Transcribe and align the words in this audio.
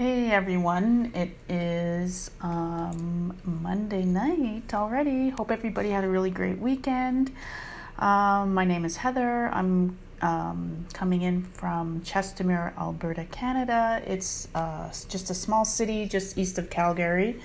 Hey 0.00 0.30
everyone, 0.30 1.12
it 1.14 1.36
is 1.46 2.30
um, 2.40 3.36
Monday 3.44 4.02
night 4.02 4.72
already. 4.72 5.28
Hope 5.28 5.50
everybody 5.50 5.90
had 5.90 6.04
a 6.04 6.08
really 6.08 6.30
great 6.30 6.58
weekend. 6.58 7.30
Um, 7.98 8.54
my 8.54 8.64
name 8.64 8.86
is 8.86 8.96
Heather. 8.96 9.50
I'm 9.52 9.98
um, 10.22 10.86
coming 10.94 11.20
in 11.20 11.42
from 11.42 12.00
Chestermere, 12.00 12.74
Alberta, 12.78 13.26
Canada. 13.26 14.00
It's 14.06 14.48
uh, 14.54 14.90
just 15.10 15.28
a 15.28 15.34
small 15.34 15.66
city 15.66 16.06
just 16.06 16.38
east 16.38 16.56
of 16.56 16.70
Calgary. 16.70 17.38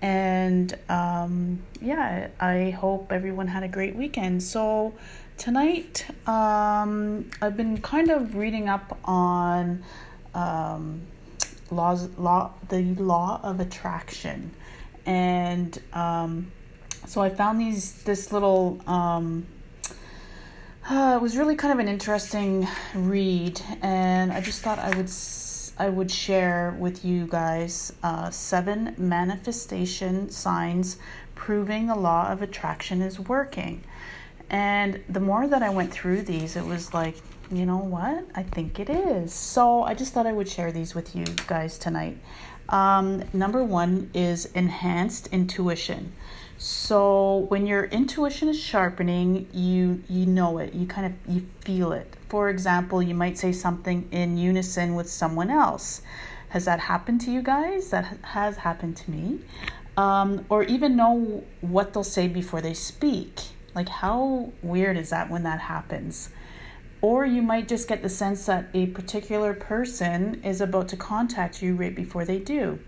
And 0.00 0.78
um, 0.88 1.60
yeah, 1.82 2.28
I 2.38 2.70
hope 2.78 3.10
everyone 3.10 3.48
had 3.48 3.64
a 3.64 3.68
great 3.68 3.96
weekend. 3.96 4.44
So, 4.44 4.94
tonight 5.36 6.06
um, 6.28 7.28
I've 7.42 7.56
been 7.56 7.80
kind 7.80 8.08
of 8.08 8.36
reading 8.36 8.68
up 8.68 8.96
on 9.02 9.82
um, 10.32 11.00
laws 11.70 12.08
law 12.18 12.52
the 12.68 12.82
law 12.94 13.40
of 13.42 13.60
attraction. 13.60 14.50
And 15.06 15.80
um, 15.92 16.52
so 17.06 17.22
i 17.22 17.28
found 17.30 17.60
these 17.60 18.02
this 18.02 18.32
little 18.32 18.80
um, 18.86 19.46
uh, 20.90 21.14
it 21.16 21.22
was 21.22 21.36
really 21.36 21.54
kind 21.54 21.72
of 21.72 21.78
an 21.78 21.88
interesting 21.88 22.66
read 22.94 23.60
and 23.82 24.32
i 24.32 24.40
just 24.40 24.62
thought 24.62 24.78
i 24.78 24.94
would 24.96 25.10
i 25.78 25.88
would 25.88 26.10
share 26.10 26.76
with 26.78 27.04
you 27.04 27.26
guys 27.26 27.92
uh, 28.02 28.30
seven 28.30 28.94
manifestation 28.98 30.28
signs 30.30 30.98
proving 31.34 31.86
the 31.86 31.94
law 31.94 32.30
of 32.32 32.42
attraction 32.42 33.00
is 33.00 33.20
working. 33.20 33.84
And 34.50 35.00
the 35.08 35.20
more 35.20 35.46
that 35.46 35.62
i 35.62 35.70
went 35.70 35.92
through 35.92 36.22
these 36.22 36.56
it 36.56 36.64
was 36.64 36.92
like 36.92 37.16
you 37.50 37.66
know 37.66 37.78
what? 37.78 38.24
I 38.34 38.42
think 38.42 38.78
it 38.78 38.90
is. 38.90 39.32
So 39.32 39.82
I 39.82 39.94
just 39.94 40.12
thought 40.12 40.26
I 40.26 40.32
would 40.32 40.48
share 40.48 40.72
these 40.72 40.94
with 40.94 41.16
you 41.16 41.24
guys 41.46 41.78
tonight. 41.78 42.18
Um, 42.68 43.24
number 43.32 43.64
one 43.64 44.10
is 44.12 44.46
enhanced 44.46 45.28
intuition. 45.28 46.12
So 46.58 47.46
when 47.48 47.66
your 47.66 47.84
intuition 47.84 48.48
is 48.48 48.60
sharpening, 48.60 49.48
you 49.52 50.02
you 50.08 50.26
know 50.26 50.58
it. 50.58 50.74
You 50.74 50.86
kind 50.86 51.06
of 51.06 51.34
you 51.34 51.46
feel 51.60 51.92
it. 51.92 52.16
For 52.28 52.50
example, 52.50 53.02
you 53.02 53.14
might 53.14 53.38
say 53.38 53.52
something 53.52 54.08
in 54.10 54.36
unison 54.36 54.94
with 54.94 55.08
someone 55.08 55.50
else. 55.50 56.02
Has 56.50 56.64
that 56.64 56.80
happened 56.80 57.20
to 57.22 57.30
you 57.30 57.42
guys? 57.42 57.90
That 57.90 58.18
has 58.22 58.58
happened 58.58 58.96
to 58.98 59.10
me. 59.10 59.40
Um, 59.96 60.44
or 60.48 60.62
even 60.64 60.96
know 60.96 61.44
what 61.60 61.92
they'll 61.92 62.04
say 62.04 62.28
before 62.28 62.60
they 62.60 62.74
speak. 62.74 63.40
Like 63.74 63.88
how 63.88 64.52
weird 64.62 64.96
is 64.96 65.10
that 65.10 65.30
when 65.30 65.44
that 65.44 65.60
happens? 65.60 66.30
Or 67.00 67.24
you 67.24 67.42
might 67.42 67.68
just 67.68 67.88
get 67.88 68.02
the 68.02 68.08
sense 68.08 68.46
that 68.46 68.68
a 68.74 68.86
particular 68.86 69.54
person 69.54 70.42
is 70.42 70.60
about 70.60 70.88
to 70.88 70.96
contact 70.96 71.62
you 71.62 71.74
right 71.74 71.94
before 71.94 72.24
they 72.24 72.38
do. 72.38 72.80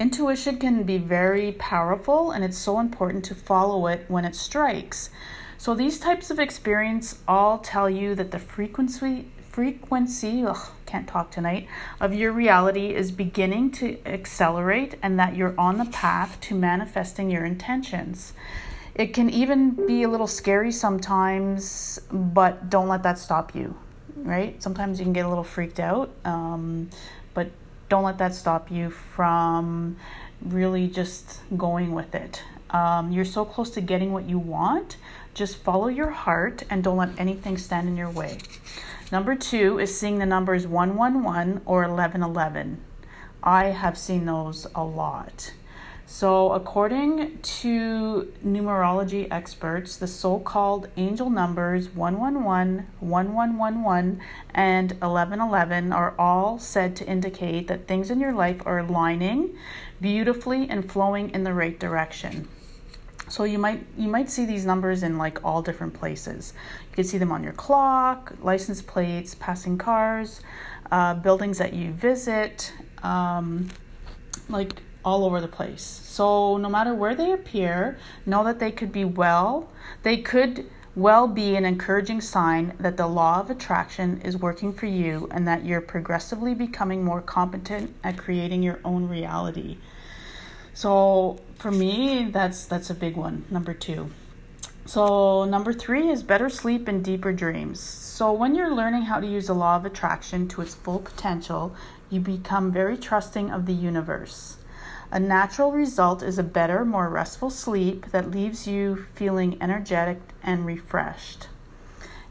Intuition 0.00 0.58
can 0.58 0.82
be 0.82 0.98
very 0.98 1.52
powerful 1.52 2.30
and 2.30 2.44
it's 2.44 2.58
so 2.58 2.80
important 2.80 3.24
to 3.26 3.34
follow 3.34 3.86
it 3.86 4.04
when 4.08 4.24
it 4.24 4.34
strikes. 4.34 5.10
So 5.58 5.74
these 5.74 6.00
types 6.00 6.30
of 6.30 6.38
experience 6.38 7.22
all 7.28 7.58
tell 7.58 7.88
you 7.88 8.14
that 8.14 8.30
the 8.30 8.38
frequency 8.38 9.28
frequency 9.54 10.44
ugh, 10.44 10.70
can't 10.84 11.06
talk 11.06 11.30
tonight 11.30 11.68
of 12.00 12.12
your 12.12 12.32
reality 12.32 12.92
is 12.92 13.12
beginning 13.12 13.70
to 13.70 13.96
accelerate 14.04 14.96
and 15.00 15.16
that 15.16 15.36
you're 15.36 15.54
on 15.56 15.78
the 15.78 15.84
path 15.84 16.40
to 16.40 16.56
manifesting 16.56 17.30
your 17.30 17.44
intentions. 17.44 18.32
It 18.94 19.12
can 19.12 19.28
even 19.28 19.86
be 19.86 20.04
a 20.04 20.08
little 20.08 20.28
scary 20.28 20.70
sometimes, 20.70 21.98
but 22.12 22.70
don't 22.70 22.86
let 22.86 23.02
that 23.02 23.18
stop 23.18 23.54
you, 23.54 23.76
right? 24.14 24.62
Sometimes 24.62 25.00
you 25.00 25.04
can 25.04 25.12
get 25.12 25.26
a 25.26 25.28
little 25.28 25.42
freaked 25.42 25.80
out, 25.80 26.10
um, 26.24 26.90
but 27.34 27.50
don't 27.88 28.04
let 28.04 28.18
that 28.18 28.34
stop 28.34 28.70
you 28.70 28.90
from 28.90 29.96
really 30.40 30.86
just 30.86 31.40
going 31.56 31.92
with 31.92 32.14
it. 32.14 32.42
Um, 32.70 33.10
you're 33.10 33.24
so 33.24 33.44
close 33.44 33.70
to 33.70 33.80
getting 33.80 34.12
what 34.12 34.28
you 34.28 34.38
want. 34.38 34.96
Just 35.32 35.56
follow 35.56 35.88
your 35.88 36.10
heart 36.10 36.62
and 36.70 36.84
don't 36.84 36.96
let 36.96 37.18
anything 37.18 37.58
stand 37.58 37.88
in 37.88 37.96
your 37.96 38.10
way. 38.10 38.38
Number 39.10 39.34
two 39.34 39.78
is 39.78 39.98
seeing 39.98 40.18
the 40.18 40.26
numbers 40.26 40.66
111 40.66 41.62
or 41.66 41.80
1111. 41.80 42.80
I 43.42 43.66
have 43.66 43.98
seen 43.98 44.24
those 44.26 44.66
a 44.74 44.84
lot. 44.84 45.52
So, 46.06 46.52
according 46.52 47.38
to 47.38 48.32
numerology 48.44 49.26
experts, 49.30 49.96
the 49.96 50.06
so 50.06 50.38
called 50.38 50.88
angel 50.98 51.30
numbers 51.30 51.88
111, 51.94 52.86
1111, 53.00 54.20
and 54.54 54.90
1111 54.90 55.92
are 55.92 56.14
all 56.18 56.58
said 56.58 56.94
to 56.96 57.06
indicate 57.06 57.68
that 57.68 57.88
things 57.88 58.10
in 58.10 58.20
your 58.20 58.34
life 58.34 58.60
are 58.66 58.78
aligning 58.78 59.56
beautifully 59.98 60.68
and 60.68 60.90
flowing 60.90 61.30
in 61.30 61.42
the 61.42 61.54
right 61.54 61.80
direction. 61.80 62.48
So 63.28 63.44
you 63.44 63.58
might 63.58 63.86
you 63.96 64.08
might 64.08 64.30
see 64.30 64.44
these 64.44 64.66
numbers 64.66 65.02
in 65.02 65.16
like 65.16 65.42
all 65.42 65.62
different 65.62 65.94
places. 65.94 66.52
You 66.90 66.96
can 66.96 67.04
see 67.04 67.16
them 67.16 67.32
on 67.32 67.42
your 67.42 67.54
clock, 67.54 68.34
license 68.42 68.82
plates, 68.82 69.34
passing 69.34 69.78
cars, 69.78 70.42
uh, 70.92 71.14
buildings 71.14 71.56
that 71.56 71.72
you 71.72 71.92
visit, 71.92 72.74
um, 73.02 73.70
like 74.50 74.82
all 75.04 75.24
over 75.24 75.40
the 75.40 75.48
place. 75.48 75.82
So, 75.82 76.56
no 76.56 76.68
matter 76.68 76.94
where 76.94 77.14
they 77.14 77.32
appear, 77.32 77.98
know 78.24 78.44
that 78.44 78.58
they 78.58 78.70
could 78.70 78.92
be 78.92 79.04
well, 79.04 79.68
they 80.02 80.16
could 80.16 80.66
well 80.96 81.26
be 81.26 81.56
an 81.56 81.64
encouraging 81.64 82.20
sign 82.20 82.72
that 82.78 82.96
the 82.96 83.06
law 83.06 83.40
of 83.40 83.50
attraction 83.50 84.20
is 84.22 84.36
working 84.36 84.72
for 84.72 84.86
you 84.86 85.28
and 85.30 85.46
that 85.46 85.64
you're 85.64 85.80
progressively 85.80 86.54
becoming 86.54 87.04
more 87.04 87.20
competent 87.20 87.94
at 88.04 88.16
creating 88.16 88.62
your 88.62 88.78
own 88.84 89.08
reality. 89.08 89.76
So, 90.72 91.40
for 91.56 91.70
me, 91.70 92.28
that's 92.30 92.64
that's 92.66 92.90
a 92.90 92.94
big 92.94 93.16
one. 93.16 93.44
Number 93.50 93.74
2. 93.74 94.10
So, 94.86 95.44
number 95.44 95.72
3 95.72 96.10
is 96.10 96.22
better 96.22 96.50
sleep 96.50 96.88
and 96.88 97.02
deeper 97.02 97.32
dreams. 97.32 97.80
So, 97.80 98.32
when 98.32 98.54
you're 98.54 98.74
learning 98.74 99.02
how 99.02 99.18
to 99.18 99.26
use 99.26 99.46
the 99.46 99.54
law 99.54 99.76
of 99.76 99.86
attraction 99.86 100.46
to 100.48 100.60
its 100.60 100.74
full 100.74 100.98
potential, 100.98 101.74
you 102.10 102.20
become 102.20 102.70
very 102.70 102.96
trusting 102.96 103.50
of 103.50 103.66
the 103.66 103.72
universe. 103.72 104.58
A 105.14 105.20
natural 105.20 105.70
result 105.70 106.24
is 106.24 106.40
a 106.40 106.42
better, 106.42 106.84
more 106.84 107.08
restful 107.08 107.48
sleep 107.48 108.10
that 108.10 108.32
leaves 108.32 108.66
you 108.66 109.06
feeling 109.14 109.56
energetic 109.62 110.18
and 110.42 110.66
refreshed. 110.66 111.46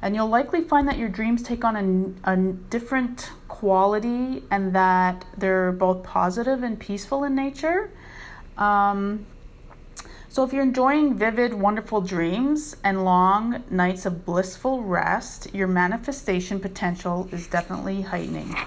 And 0.01 0.15
you'll 0.15 0.27
likely 0.27 0.59
find 0.59 0.85
that 0.89 0.97
your 0.97 1.07
dreams 1.07 1.43
take 1.43 1.63
on 1.63 2.17
a, 2.25 2.31
a 2.33 2.35
different 2.35 3.31
quality 3.47 4.43
and 4.51 4.75
that 4.75 5.23
they're 5.37 5.71
both 5.71 6.03
positive 6.03 6.61
and 6.61 6.77
peaceful 6.77 7.23
in 7.23 7.35
nature. 7.35 7.89
Um, 8.57 9.27
so, 10.27 10.43
if 10.43 10.51
you're 10.51 10.63
enjoying 10.63 11.17
vivid, 11.17 11.53
wonderful 11.53 12.01
dreams 12.01 12.75
and 12.83 13.05
long 13.05 13.63
nights 13.69 14.05
of 14.05 14.25
blissful 14.25 14.83
rest, 14.83 15.55
your 15.55 15.67
manifestation 15.67 16.59
potential 16.59 17.29
is 17.31 17.47
definitely 17.47 18.01
heightening. 18.01 18.57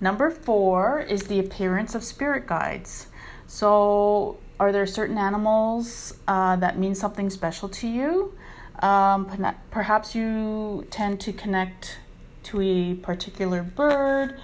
Number 0.00 0.30
four 0.30 0.98
is 0.98 1.24
the 1.24 1.38
appearance 1.38 1.94
of 1.94 2.02
spirit 2.02 2.48
guides. 2.48 3.06
So, 3.50 4.38
are 4.60 4.70
there 4.70 4.86
certain 4.86 5.18
animals 5.18 6.14
uh, 6.28 6.54
that 6.54 6.78
mean 6.78 6.94
something 6.94 7.28
special 7.30 7.68
to 7.70 7.88
you? 7.88 8.32
Um, 8.78 9.26
perhaps 9.72 10.14
you 10.14 10.86
tend 10.90 11.18
to 11.22 11.32
connect 11.32 11.98
to 12.44 12.60
a 12.60 12.94
particular 12.94 13.64
bird. 13.64 14.38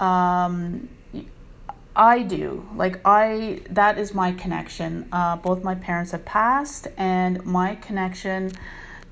Um, 0.00 0.88
I 1.94 2.22
do. 2.22 2.68
Like, 2.74 3.00
I, 3.04 3.60
that 3.70 3.98
is 3.98 4.14
my 4.14 4.32
connection. 4.32 5.08
Uh, 5.12 5.36
both 5.36 5.62
my 5.62 5.76
parents 5.76 6.10
have 6.10 6.24
passed, 6.24 6.88
and 6.96 7.46
my 7.46 7.76
connection 7.76 8.50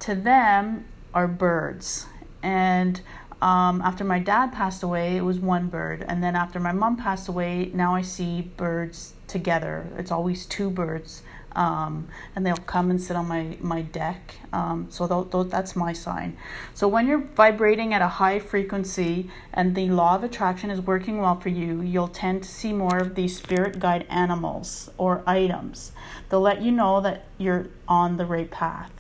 to 0.01 0.17
them 0.17 0.85
are 1.15 1.29
birds. 1.29 2.07
And 2.43 3.01
um, 3.41 3.83
after 3.83 4.03
my 4.03 4.19
dad 4.19 4.53
passed 4.53 4.83
away, 4.83 5.17
it 5.17 5.23
was 5.23 5.39
one 5.39 5.69
bird. 5.69 6.05
And 6.09 6.25
then 6.25 6.35
after 6.35 6.59
my 6.59 6.73
mom 6.73 6.97
passed 6.97 7.29
away, 7.29 7.71
now 7.73 7.95
I 7.95 8.03
see 8.03 8.43
birds 8.43 9.15
together. 9.29 9.87
It's 9.97 10.11
always 10.11 10.47
two 10.47 10.71
birds. 10.71 11.23
Um, 11.53 12.09
and 12.37 12.47
they'll 12.47 12.57
come 12.57 12.91
and 12.91 13.01
sit 13.01 13.17
on 13.17 13.27
my, 13.27 13.57
my 13.61 13.83
deck. 13.83 14.37
Um, 14.53 14.87
so 14.91 15.09
th- 15.09 15.33
th- 15.33 15.51
that's 15.51 15.75
my 15.75 15.93
sign. 15.93 16.37
So 16.73 16.87
when 16.87 17.09
you're 17.09 17.23
vibrating 17.35 17.93
at 17.95 18.03
a 18.03 18.07
high 18.07 18.39
frequency 18.39 19.29
and 19.53 19.75
the 19.75 19.89
law 19.89 20.15
of 20.15 20.23
attraction 20.23 20.71
is 20.71 20.81
working 20.81 21.19
well 21.21 21.41
for 21.41 21.49
you, 21.49 21.81
you'll 21.81 22.09
tend 22.09 22.45
to 22.45 22.49
see 22.49 22.73
more 22.73 22.99
of 22.99 23.15
these 23.15 23.37
spirit 23.37 23.81
guide 23.81 24.07
animals 24.09 24.91
or 24.99 25.23
items. 25.27 25.93
They'll 26.29 26.41
let 26.41 26.63
you 26.63 26.71
know 26.71 27.01
that 27.01 27.25
you're 27.39 27.69
on 27.89 28.19
the 28.19 28.27
right 28.27 28.51
path. 28.51 28.93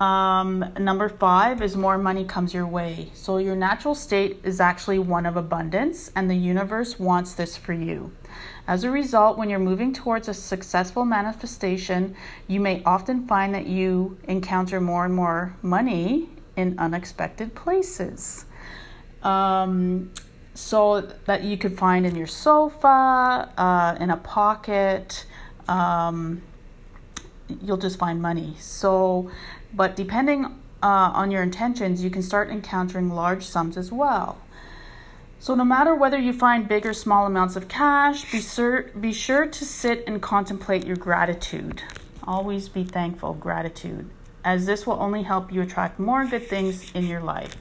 Um, 0.00 0.64
number 0.78 1.10
five 1.10 1.60
is 1.60 1.76
more 1.76 1.98
money 1.98 2.24
comes 2.24 2.54
your 2.54 2.66
way. 2.66 3.10
So, 3.12 3.36
your 3.36 3.54
natural 3.54 3.94
state 3.94 4.38
is 4.42 4.58
actually 4.58 4.98
one 4.98 5.26
of 5.26 5.36
abundance, 5.36 6.10
and 6.16 6.30
the 6.30 6.36
universe 6.36 6.98
wants 6.98 7.34
this 7.34 7.58
for 7.58 7.74
you. 7.74 8.10
As 8.70 8.84
a 8.84 8.90
result, 8.92 9.36
when 9.36 9.50
you're 9.50 9.58
moving 9.58 9.92
towards 9.92 10.28
a 10.28 10.32
successful 10.32 11.04
manifestation, 11.04 12.14
you 12.46 12.60
may 12.60 12.84
often 12.84 13.26
find 13.26 13.52
that 13.52 13.66
you 13.66 14.16
encounter 14.28 14.80
more 14.80 15.04
and 15.04 15.12
more 15.12 15.56
money 15.60 16.28
in 16.54 16.78
unexpected 16.78 17.56
places. 17.56 18.44
Um, 19.24 20.12
so 20.54 21.00
that 21.00 21.42
you 21.42 21.58
could 21.58 21.76
find 21.76 22.06
in 22.06 22.14
your 22.14 22.28
sofa, 22.28 23.52
uh, 23.58 23.96
in 23.98 24.08
a 24.08 24.16
pocket. 24.18 25.26
Um, 25.66 26.40
you'll 27.48 27.76
just 27.76 27.98
find 27.98 28.22
money. 28.22 28.54
So, 28.60 29.32
but 29.74 29.96
depending 29.96 30.44
uh, 30.80 31.10
on 31.12 31.32
your 31.32 31.42
intentions, 31.42 32.04
you 32.04 32.10
can 32.10 32.22
start 32.22 32.50
encountering 32.50 33.10
large 33.10 33.44
sums 33.44 33.76
as 33.76 33.90
well. 33.90 34.38
So, 35.42 35.54
no 35.54 35.64
matter 35.64 35.94
whether 35.94 36.18
you 36.18 36.34
find 36.34 36.68
big 36.68 36.84
or 36.84 36.92
small 36.92 37.24
amounts 37.24 37.56
of 37.56 37.66
cash, 37.66 38.30
be, 38.30 38.40
sur- 38.40 38.90
be 39.00 39.10
sure 39.10 39.46
to 39.46 39.64
sit 39.64 40.04
and 40.06 40.20
contemplate 40.20 40.86
your 40.86 40.98
gratitude. 40.98 41.82
Always 42.24 42.68
be 42.68 42.84
thankful, 42.84 43.32
gratitude, 43.32 44.10
as 44.44 44.66
this 44.66 44.86
will 44.86 45.00
only 45.00 45.22
help 45.22 45.50
you 45.50 45.62
attract 45.62 45.98
more 45.98 46.26
good 46.26 46.46
things 46.46 46.92
in 46.92 47.06
your 47.06 47.22
life. 47.22 47.56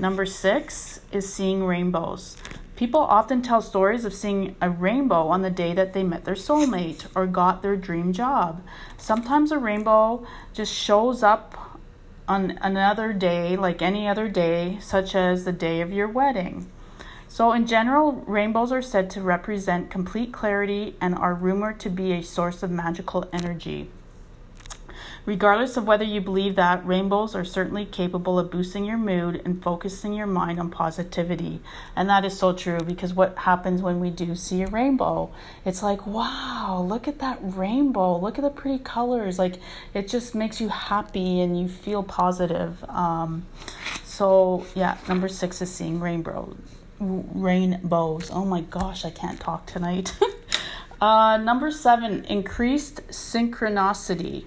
Number 0.00 0.26
six 0.26 0.98
is 1.12 1.32
seeing 1.32 1.62
rainbows. 1.62 2.38
People 2.74 3.02
often 3.02 3.40
tell 3.40 3.62
stories 3.62 4.04
of 4.04 4.12
seeing 4.12 4.56
a 4.60 4.68
rainbow 4.68 5.28
on 5.28 5.42
the 5.42 5.48
day 5.48 5.74
that 5.74 5.92
they 5.92 6.02
met 6.02 6.24
their 6.24 6.34
soulmate 6.34 7.06
or 7.14 7.28
got 7.28 7.62
their 7.62 7.76
dream 7.76 8.12
job. 8.12 8.64
Sometimes 8.98 9.52
a 9.52 9.58
rainbow 9.58 10.26
just 10.52 10.74
shows 10.74 11.22
up 11.22 11.78
on 12.26 12.58
another 12.60 13.12
day, 13.12 13.56
like 13.56 13.80
any 13.80 14.08
other 14.08 14.28
day, 14.28 14.78
such 14.80 15.14
as 15.14 15.44
the 15.44 15.52
day 15.52 15.80
of 15.80 15.92
your 15.92 16.08
wedding. 16.08 16.68
So, 17.28 17.52
in 17.52 17.66
general, 17.66 18.24
rainbows 18.26 18.72
are 18.72 18.82
said 18.82 19.10
to 19.10 19.20
represent 19.20 19.90
complete 19.90 20.32
clarity 20.32 20.96
and 21.00 21.14
are 21.14 21.34
rumored 21.34 21.80
to 21.80 21.90
be 21.90 22.12
a 22.12 22.22
source 22.22 22.62
of 22.62 22.70
magical 22.70 23.28
energy. 23.32 23.90
Regardless 25.26 25.76
of 25.76 25.88
whether 25.88 26.04
you 26.04 26.20
believe 26.20 26.54
that, 26.54 26.86
rainbows 26.86 27.34
are 27.34 27.44
certainly 27.44 27.84
capable 27.84 28.38
of 28.38 28.48
boosting 28.48 28.84
your 28.84 28.96
mood 28.96 29.42
and 29.44 29.60
focusing 29.60 30.12
your 30.12 30.28
mind 30.28 30.60
on 30.60 30.70
positivity. 30.70 31.60
And 31.96 32.08
that 32.08 32.24
is 32.24 32.38
so 32.38 32.52
true 32.52 32.78
because 32.78 33.12
what 33.12 33.36
happens 33.38 33.82
when 33.82 33.98
we 33.98 34.08
do 34.08 34.36
see 34.36 34.62
a 34.62 34.68
rainbow? 34.68 35.32
It's 35.64 35.82
like, 35.82 36.06
wow, 36.06 36.80
look 36.88 37.08
at 37.08 37.18
that 37.18 37.38
rainbow. 37.42 38.16
Look 38.20 38.38
at 38.38 38.42
the 38.42 38.50
pretty 38.50 38.78
colors. 38.78 39.36
Like, 39.36 39.56
it 39.92 40.06
just 40.06 40.32
makes 40.32 40.60
you 40.60 40.68
happy 40.68 41.40
and 41.40 41.58
you 41.58 41.68
feel 41.68 42.04
positive. 42.04 42.84
Um, 42.88 43.46
so, 44.04 44.64
yeah, 44.76 44.96
number 45.08 45.26
six 45.26 45.60
is 45.60 45.74
seeing 45.74 45.98
rainbow, 45.98 46.56
rainbows. 46.98 48.30
Oh 48.32 48.44
my 48.44 48.62
gosh, 48.62 49.04
I 49.04 49.10
can't 49.10 49.40
talk 49.40 49.66
tonight. 49.66 50.16
uh, 51.00 51.36
number 51.36 51.70
seven, 51.70 52.24
increased 52.24 53.06
synchronicity. 53.08 54.44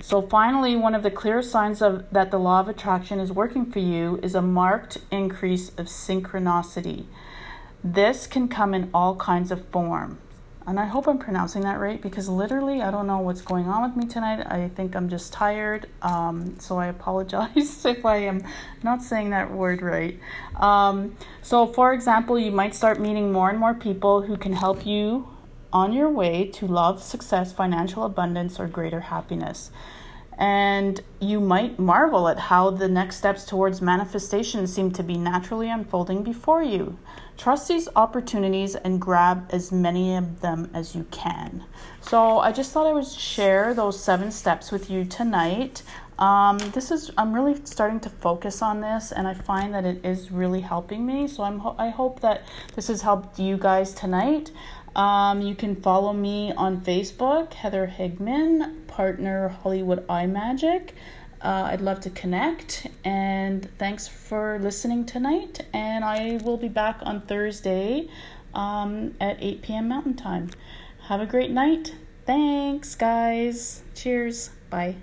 So 0.00 0.20
finally, 0.22 0.76
one 0.76 0.94
of 0.94 1.02
the 1.02 1.10
clear 1.10 1.42
signs 1.42 1.80
of 1.80 2.04
that 2.10 2.30
the 2.30 2.38
law 2.38 2.60
of 2.60 2.68
attraction 2.68 3.18
is 3.20 3.32
working 3.32 3.70
for 3.70 3.78
you 3.78 4.20
is 4.22 4.34
a 4.34 4.42
marked 4.42 4.98
increase 5.10 5.70
of 5.70 5.86
synchronicity. 5.86 7.06
This 7.82 8.26
can 8.26 8.48
come 8.48 8.74
in 8.74 8.90
all 8.92 9.16
kinds 9.16 9.50
of 9.50 9.66
forms. 9.68 10.18
And 10.66 10.80
I 10.80 10.86
hope 10.86 11.06
I'm 11.06 11.18
pronouncing 11.18 11.62
that 11.62 11.78
right 11.78 12.00
because 12.00 12.28
literally 12.28 12.80
I 12.80 12.90
don't 12.90 13.06
know 13.06 13.18
what's 13.18 13.42
going 13.42 13.66
on 13.66 13.82
with 13.82 13.96
me 13.96 14.10
tonight. 14.10 14.46
I 14.46 14.68
think 14.68 14.96
I'm 14.96 15.10
just 15.10 15.32
tired. 15.32 15.88
Um, 16.00 16.58
so 16.58 16.78
I 16.78 16.86
apologize 16.96 17.84
if 17.84 18.06
I 18.06 18.16
am 18.18 18.42
not 18.82 19.02
saying 19.02 19.30
that 19.30 19.50
word 19.50 19.82
right. 19.82 20.18
Um, 20.56 21.16
so, 21.42 21.66
for 21.66 21.92
example, 21.92 22.38
you 22.38 22.50
might 22.50 22.74
start 22.74 22.98
meeting 22.98 23.30
more 23.30 23.50
and 23.50 23.58
more 23.58 23.74
people 23.74 24.22
who 24.22 24.36
can 24.36 24.54
help 24.54 24.86
you 24.86 25.28
on 25.72 25.92
your 25.92 26.08
way 26.08 26.46
to 26.46 26.66
love, 26.66 27.02
success, 27.02 27.52
financial 27.52 28.04
abundance, 28.04 28.58
or 28.60 28.68
greater 28.68 29.00
happiness. 29.00 29.70
And 30.36 31.00
you 31.20 31.40
might 31.40 31.78
marvel 31.78 32.28
at 32.28 32.38
how 32.38 32.70
the 32.70 32.88
next 32.88 33.16
steps 33.16 33.44
towards 33.44 33.80
manifestation 33.80 34.66
seem 34.66 34.90
to 34.92 35.02
be 35.02 35.16
naturally 35.16 35.70
unfolding 35.70 36.22
before 36.22 36.62
you. 36.62 36.98
Trust 37.36 37.68
these 37.68 37.88
opportunities 37.96 38.74
and 38.74 39.00
grab 39.00 39.46
as 39.50 39.72
many 39.72 40.16
of 40.16 40.40
them 40.40 40.70
as 40.72 40.94
you 40.94 41.04
can. 41.10 41.64
So, 42.00 42.38
I 42.38 42.52
just 42.52 42.72
thought 42.72 42.86
I 42.86 42.92
would 42.92 43.06
share 43.06 43.74
those 43.74 44.02
seven 44.02 44.30
steps 44.30 44.70
with 44.70 44.90
you 44.90 45.04
tonight. 45.04 45.82
Um, 46.18 46.58
this 46.58 46.90
is 46.92 47.10
I'm 47.18 47.32
really 47.32 47.60
starting 47.64 47.98
to 48.00 48.08
focus 48.10 48.62
on 48.62 48.80
this, 48.80 49.10
and 49.10 49.26
I 49.26 49.34
find 49.34 49.74
that 49.74 49.84
it 49.84 50.04
is 50.04 50.30
really 50.30 50.60
helping 50.60 51.04
me. 51.04 51.26
So 51.26 51.42
I'm 51.42 51.60
I 51.78 51.90
hope 51.90 52.20
that 52.20 52.46
this 52.76 52.86
has 52.86 53.02
helped 53.02 53.38
you 53.38 53.56
guys 53.56 53.92
tonight. 53.92 54.52
Um, 54.94 55.40
you 55.40 55.54
can 55.54 55.76
follow 55.76 56.12
me 56.12 56.52
on 56.52 56.80
Facebook, 56.80 57.52
Heather 57.54 57.92
Higman, 57.98 58.86
partner 58.86 59.48
Hollywood 59.48 60.04
Eye 60.08 60.26
Magic. 60.26 60.94
Uh, 61.42 61.68
I'd 61.70 61.80
love 61.80 62.00
to 62.00 62.10
connect. 62.10 62.86
And 63.04 63.68
thanks 63.78 64.08
for 64.08 64.58
listening 64.60 65.04
tonight. 65.04 65.60
And 65.72 66.04
I 66.04 66.40
will 66.42 66.56
be 66.56 66.68
back 66.68 67.00
on 67.02 67.22
Thursday 67.22 68.08
um, 68.54 69.14
at 69.20 69.36
8 69.40 69.62
p.m. 69.62 69.88
Mountain 69.88 70.14
Time. 70.14 70.50
Have 71.08 71.20
a 71.20 71.26
great 71.26 71.50
night. 71.50 71.94
Thanks, 72.24 72.94
guys. 72.94 73.82
Cheers. 73.94 74.50
Bye. 74.70 74.96